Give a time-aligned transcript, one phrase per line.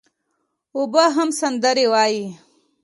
[0.75, 2.25] اوبه هم سندري وايي.